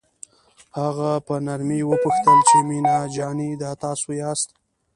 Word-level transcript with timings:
هغه 0.79 1.09
په 1.27 1.35
نرمۍ 1.47 1.81
وپوښتل 1.85 2.37
چې 2.49 2.57
مينه 2.69 2.95
جانې 3.15 3.49
دا 3.61 3.71
تاسو 3.83 4.07
یاست. 4.21 4.49